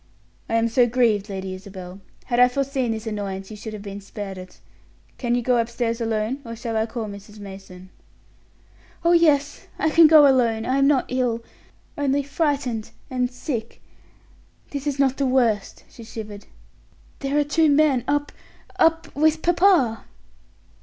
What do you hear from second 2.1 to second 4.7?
Had I foreseen this annoyance, you should have been spared it.